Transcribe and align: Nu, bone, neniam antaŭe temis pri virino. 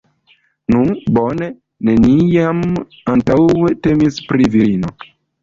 Nu, 0.75 0.79
bone, 1.17 1.49
neniam 1.89 2.63
antaŭe 3.15 3.71
temis 3.89 4.19
pri 4.33 4.51
virino. 4.57 4.93